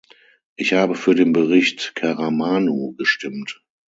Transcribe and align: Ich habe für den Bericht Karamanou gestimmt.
Ich 0.55 0.73
habe 0.73 0.95
für 0.95 1.13
den 1.13 1.31
Bericht 1.31 1.93
Karamanou 1.93 2.95
gestimmt. 2.95 3.61